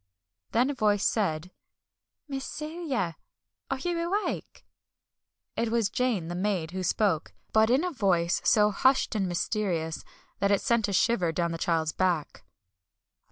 [0.49, 1.51] Then a voice said:
[2.27, 3.17] "Miss Celia!
[3.69, 4.65] Are you awake?"
[5.55, 10.03] It was Jane, the maid, who spoke, but in a voice so hushed and mysterious
[10.39, 12.43] that it sent a shiver down the child's back.